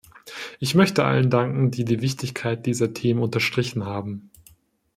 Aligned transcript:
Ich 0.59 0.73
möchte 0.73 1.03
allen 1.05 1.29
danken, 1.29 1.69
die 1.69 1.85
die 1.85 2.01
Wichtigkeit 2.01 2.65
dieser 2.65 2.91
Themen 2.91 3.21
unterstrichen 3.21 3.85
haben. 3.85 4.31